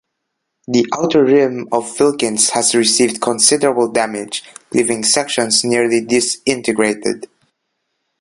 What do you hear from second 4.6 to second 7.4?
leaving sections nearly disintegrated.